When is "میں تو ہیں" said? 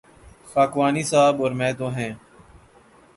1.51-2.13